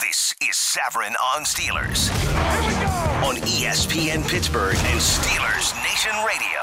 [0.00, 2.06] This is Savran on Steelers.
[3.26, 6.62] On ESPN Pittsburgh and Steelers Nation Radio.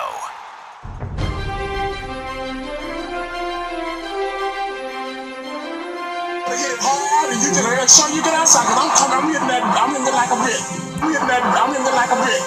[6.56, 8.64] Hit hard and you just make sure you get outside.
[8.72, 10.64] Cause I'm coming, I'm hitting that, I'm hitting it like a brick.
[11.04, 12.44] I'm hitting that, I'm hitting it like a brick.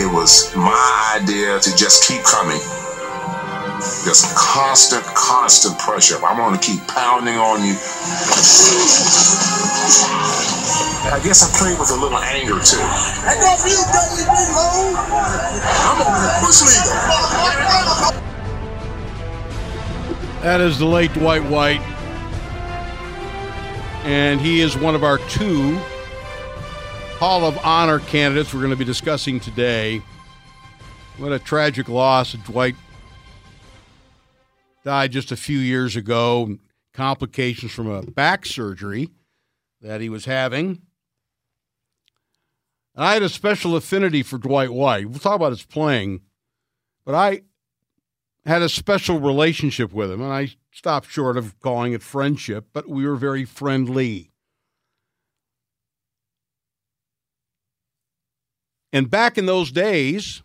[0.00, 2.60] It was my idea to just keep coming.
[3.80, 6.16] Just constant, constant pressure.
[6.24, 7.72] I'm going to keep pounding on you.
[11.08, 12.76] I guess I played with a little anger too.
[12.76, 14.36] I go for you, Dudley B.
[14.52, 14.94] Lowe.
[15.88, 16.92] I'm over the bush leader.
[20.42, 21.80] That is the late Dwight White.
[24.04, 25.78] And he is one of our two
[27.18, 30.02] Hall of Honor candidates we're going to be discussing today.
[31.16, 32.32] What a tragic loss.
[32.32, 32.76] Dwight
[34.84, 36.58] died just a few years ago.
[36.92, 39.10] Complications from a back surgery
[39.80, 40.82] that he was having.
[42.94, 45.08] And I had a special affinity for Dwight White.
[45.08, 46.22] We'll talk about his playing,
[47.04, 47.42] but I
[48.44, 52.88] had a special relationship with him, and I stopped short of calling it friendship, but
[52.88, 54.32] we were very friendly.
[58.92, 60.42] And back in those days,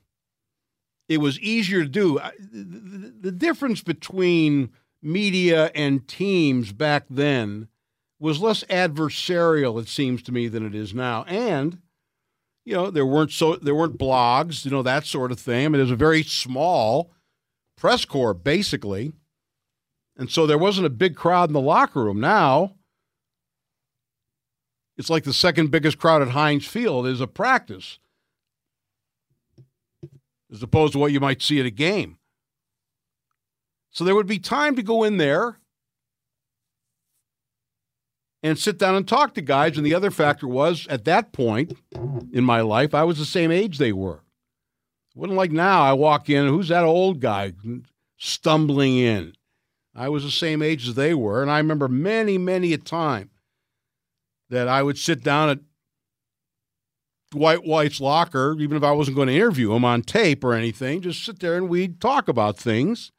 [1.08, 2.20] it was easier to do.
[2.52, 7.68] The difference between media and teams back then
[8.20, 11.24] was less adversarial, it seems to me, than it is now.
[11.26, 11.80] And
[12.66, 15.66] you know, there weren't so there weren't blogs, you know, that sort of thing.
[15.66, 17.12] I mean, it was a very small
[17.78, 19.14] press corps, basically.
[20.18, 22.20] And so there wasn't a big crowd in the locker room.
[22.20, 22.76] Now,
[24.98, 28.00] it's like the second biggest crowd at Heinz Field is a practice,
[30.56, 32.18] as opposed to what you might see at a game.
[33.92, 35.60] So there would be time to go in there
[38.42, 39.78] and sit down and talk to guys.
[39.78, 41.78] And the other factor was, at that point
[42.34, 44.22] in my life, I was the same age they were.
[45.16, 45.84] It wasn't like now.
[45.84, 47.54] I walk in, who's that old guy
[48.18, 49.34] stumbling in?
[49.96, 53.30] I was the same age as they were, and I remember many, many a time
[54.50, 55.60] that I would sit down at
[57.36, 61.02] Dwight White's locker, even if I wasn't going to interview him on tape or anything,
[61.02, 63.12] just sit there and we'd talk about things.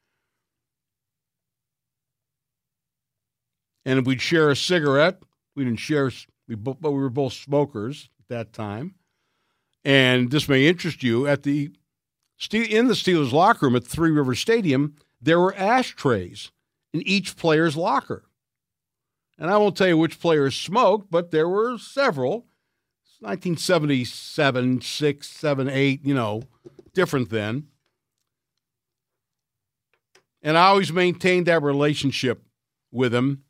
[3.84, 5.22] And we'd share a cigarette,
[5.54, 6.10] we didn't share,
[6.48, 8.94] we, but we were both smokers at that time.
[9.84, 11.70] And this may interest you at the
[12.50, 16.50] in the Steelers locker room at Three River Stadium, there were ashtrays
[16.92, 18.24] in each player's locker.
[19.38, 22.46] And I won't tell you which players smoked, but there were several.
[23.20, 26.42] 1977, 6, 7, 8, you know,
[26.92, 27.68] different then.
[30.42, 32.42] And I always maintained that relationship
[32.92, 33.42] with him.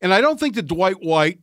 [0.00, 1.40] And I don't think that Dwight White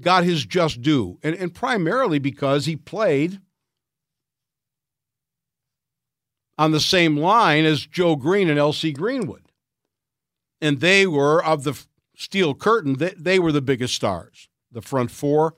[0.00, 3.40] got his just due, and, and primarily because he played–
[6.58, 8.92] on the same line as Joe Greene and L.C.
[8.92, 9.42] Greenwood.
[10.60, 11.76] And they were, of the
[12.16, 15.54] steel curtain, they, they were the biggest stars, the front four.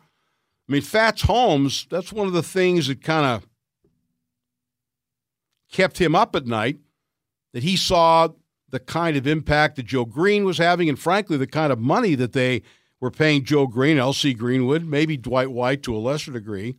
[0.68, 3.48] I mean, Fats Holmes, that's one of the things that kind of
[5.70, 6.78] kept him up at night,
[7.52, 8.28] that he saw
[8.70, 12.14] the kind of impact that Joe Greene was having, and frankly, the kind of money
[12.14, 12.62] that they
[13.00, 14.34] were paying Joe Greene, L.C.
[14.34, 16.74] Greenwood, maybe Dwight White to a lesser degree.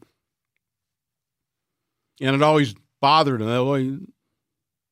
[2.19, 4.11] And it always bothered him.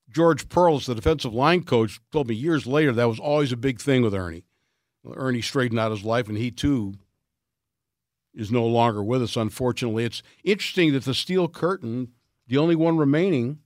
[0.09, 3.81] George Perles, the defensive line coach, told me years later that was always a big
[3.81, 4.43] thing with Ernie.
[5.15, 6.93] Ernie straightened out his life, and he too
[8.33, 10.05] is no longer with us, unfortunately.
[10.05, 12.09] It's interesting that the steel curtain,
[12.47, 13.59] the only one remaining,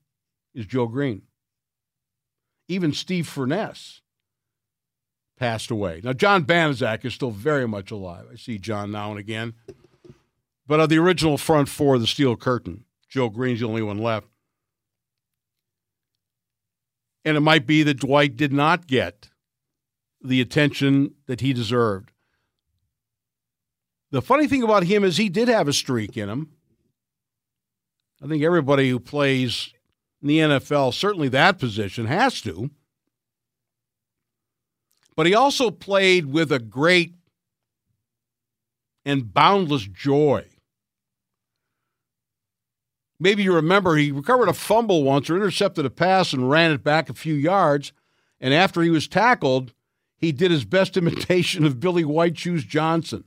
[0.53, 1.23] is Joe Greene.
[2.67, 4.01] Even Steve Furness
[5.37, 6.01] passed away.
[6.03, 8.25] Now, John Banaszak is still very much alive.
[8.31, 9.53] I see John now and again.
[10.65, 13.99] But of the original front four, of the steel curtain, Joe Greene's the only one
[13.99, 14.27] left.
[17.23, 19.29] And it might be that Dwight did not get
[20.21, 22.11] the attention that he deserved.
[24.11, 26.51] The funny thing about him is he did have a streak in him.
[28.23, 29.73] I think everybody who plays
[30.21, 32.71] in the NFL, certainly that position, has to.
[35.15, 37.15] But he also played with a great
[39.03, 40.45] and boundless joy.
[43.19, 46.83] Maybe you remember he recovered a fumble once or intercepted a pass and ran it
[46.83, 47.93] back a few yards.
[48.39, 49.73] And after he was tackled,
[50.17, 53.23] he did his best imitation of Billy White Shoes Johnson.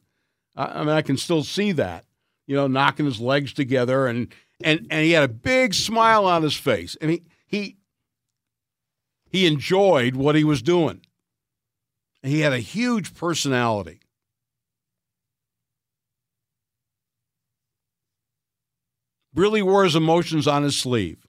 [0.67, 2.05] I, mean, I can still see that,
[2.47, 6.43] you know, knocking his legs together, and and and he had a big smile on
[6.43, 7.77] his face, and he he
[9.31, 11.01] he enjoyed what he was doing.
[12.23, 14.01] He had a huge personality.
[19.35, 21.27] Really wore his emotions on his sleeve.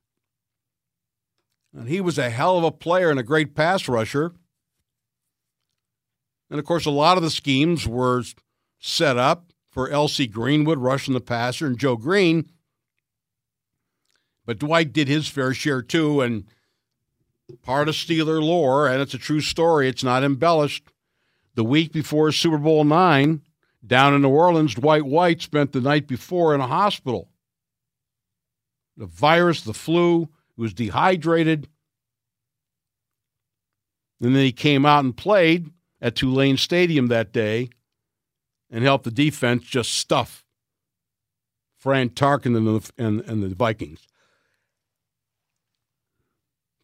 [1.74, 4.34] And he was a hell of a player and a great pass rusher.
[6.50, 8.24] And of course, a lot of the schemes were
[8.82, 10.28] set up for L.C.
[10.28, 12.50] Greenwood rushing the passer and Joe Greene.
[14.46, 16.20] But Dwight did his fair share too.
[16.20, 16.46] And
[17.62, 20.84] part of Steeler lore, and it's a true story, it's not embellished.
[21.56, 23.42] The week before Super Bowl nine,
[23.86, 27.30] down in New Orleans, Dwight White spent the night before in a hospital.
[28.98, 31.68] The virus, the flu, he was dehydrated.
[34.20, 37.70] And then he came out and played at Tulane Stadium that day
[38.72, 40.46] and help the defense just stuff
[41.82, 44.08] Fran Tarkenton and the, and, and the Vikings.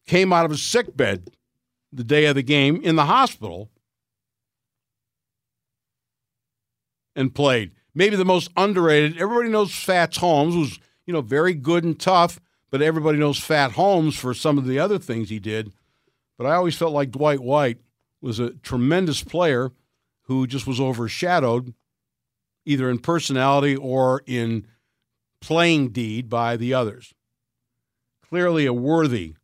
[0.06, 1.30] Came out of his sick bed
[1.92, 3.70] the day of the game in the hospital
[7.14, 7.70] and played.
[7.94, 9.20] Maybe the most underrated.
[9.20, 12.40] Everybody knows Fats Holmes was, you know, very good and tough,
[12.70, 15.72] but everybody knows Fat Holmes for some of the other things he did.
[16.36, 17.78] But I always felt like Dwight White
[18.20, 19.70] was a tremendous player
[20.28, 21.74] who just was overshadowed
[22.64, 24.66] either in personality or in
[25.40, 27.14] playing deed by the others.
[28.28, 29.34] Clearly a worthy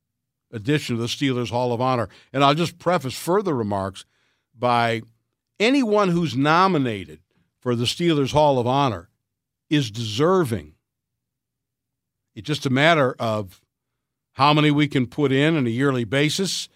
[0.53, 2.09] addition to the Steelers Hall of Honor.
[2.33, 4.05] And I'll just preface further remarks
[4.57, 5.03] by
[5.59, 7.21] anyone who's nominated
[7.61, 9.09] for the Steelers Hall of Honor
[9.71, 10.75] is deserving.
[12.35, 13.63] It's just a matter of
[14.33, 16.69] how many we can put in on a yearly basis,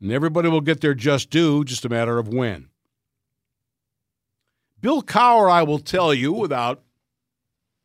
[0.00, 2.68] and everybody will get their just due, just a matter of when.
[4.82, 6.82] Bill Cowher, I will tell you, without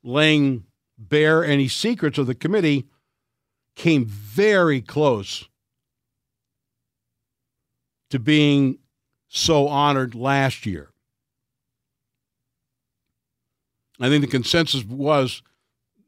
[0.03, 0.65] laying
[0.97, 2.87] bare any secrets of the committee,
[3.75, 5.47] came very close
[8.09, 8.79] to being
[9.27, 10.89] so honored last year.
[13.99, 15.43] I think the consensus was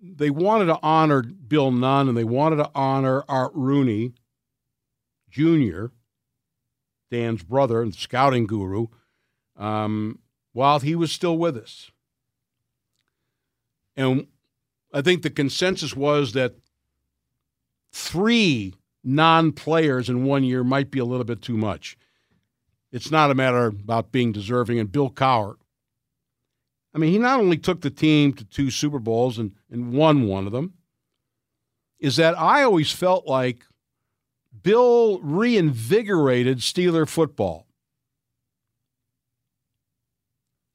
[0.01, 4.13] they wanted to honor Bill Nunn and they wanted to honor Art Rooney
[5.29, 5.87] Jr.,
[7.11, 8.87] Dan's brother and scouting guru,
[9.55, 10.19] um,
[10.53, 11.91] while he was still with us.
[13.95, 14.27] And
[14.93, 16.55] I think the consensus was that
[17.91, 18.73] three
[19.03, 21.97] non players in one year might be a little bit too much.
[22.91, 24.79] It's not a matter about being deserving.
[24.79, 25.55] And Bill Cowher,
[26.93, 30.27] I mean, he not only took the team to two Super Bowls and, and won
[30.27, 30.73] one of them,
[31.99, 33.65] is that I always felt like
[34.63, 37.67] Bill reinvigorated Steeler football.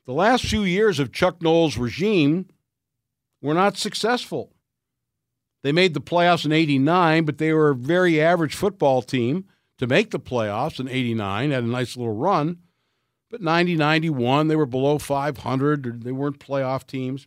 [0.06, 2.46] The last few years of Chuck Noll's regime
[3.40, 4.52] were not successful.
[5.62, 9.46] They made the playoffs in 89, but they were a very average football team
[9.78, 12.58] to make the playoffs in 89, had a nice little run.
[13.30, 16.04] But 90 91, they were below 500.
[16.04, 17.26] They weren't playoff teams.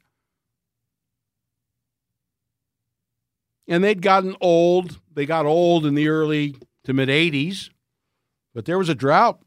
[3.67, 5.01] And they'd gotten old.
[5.13, 7.71] They got old in the early to mid 80s,
[8.53, 9.41] but there was a drought.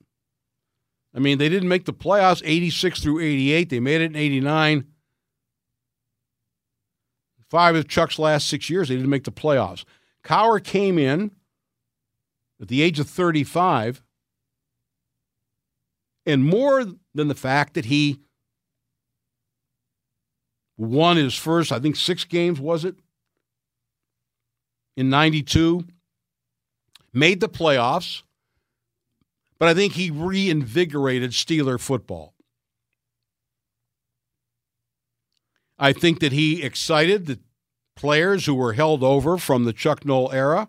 [1.14, 3.68] I mean, they didn't make the playoffs 86 through 88.
[3.68, 4.86] They made it in 89.
[7.48, 9.84] Five of Chuck's last six years, they didn't make the playoffs.
[10.22, 11.32] Cowher came in
[12.60, 14.02] at the age of 35
[16.26, 16.84] and more
[17.14, 18.20] than the fact that he
[20.76, 22.96] won his first, I think, six games, was it?
[24.96, 25.84] In 92,
[27.12, 28.22] made the playoffs,
[29.60, 32.34] but I think he reinvigorated Steeler football.
[35.78, 37.38] I think that he excited the
[37.94, 40.68] players who were held over from the Chuck Noll era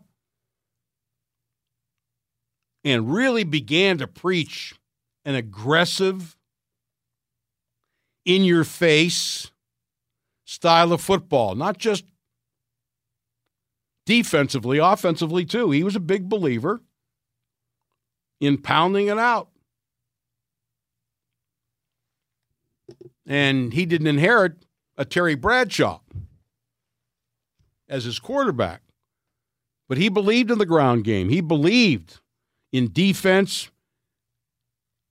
[2.84, 4.76] and really began to preach
[5.26, 6.36] an aggressive,
[8.26, 9.52] in your face
[10.46, 12.06] style of football, not just
[14.06, 15.72] defensively, offensively too.
[15.72, 16.82] He was a big believer
[18.42, 19.48] in pounding it out.
[23.26, 24.66] And he didn't inherit
[24.98, 26.02] a Terry Bradshaw
[27.88, 28.82] as his quarterback.
[29.88, 31.30] But he believed in the ground game.
[31.30, 32.20] He believed
[32.74, 33.70] in defense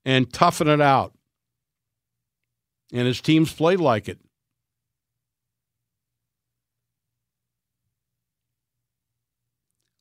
[0.04, 1.14] and toughen it out.
[2.92, 4.18] And his teams played like it.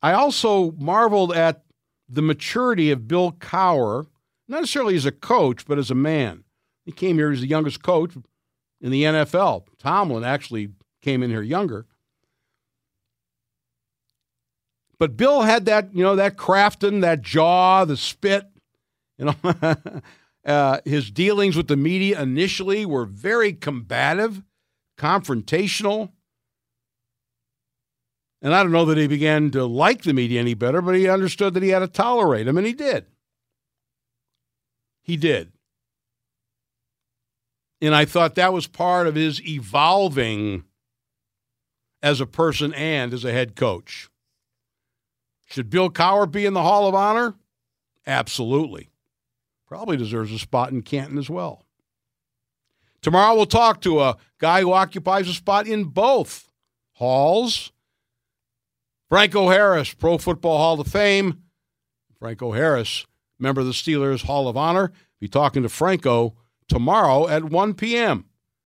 [0.02, 1.62] I also marveled at
[2.10, 4.06] the maturity of Bill Cowher,
[4.48, 6.44] not necessarily as a coach, but as a man.
[6.84, 8.14] He came here as the youngest coach
[8.80, 9.66] in the NFL.
[9.78, 10.70] Tomlin actually
[11.02, 11.86] came in here younger.
[14.98, 18.46] But Bill had that, you know, that Crafton, that jaw, the spit,
[19.16, 19.34] You know,
[20.44, 24.42] uh, his dealings with the media initially were very combative,
[24.98, 26.10] confrontational.
[28.42, 31.08] And I don't know that he began to like the media any better, but he
[31.08, 33.06] understood that he had to tolerate them, and he did.
[35.02, 35.52] He did.
[37.82, 40.64] And I thought that was part of his evolving
[42.02, 44.08] as a person and as a head coach.
[45.46, 47.34] Should Bill Cowher be in the Hall of Honor?
[48.06, 48.90] Absolutely.
[49.66, 51.64] Probably deserves a spot in Canton as well.
[53.02, 56.50] Tomorrow we'll talk to a guy who occupies a spot in both
[56.92, 57.72] halls.
[59.10, 61.42] Franco Harris, Pro Football Hall of Fame.
[62.20, 63.06] Franco Harris,
[63.40, 64.92] member of the Steelers Hall of Honor.
[65.20, 66.36] Be talking to Franco
[66.68, 68.26] tomorrow at 1 p.m.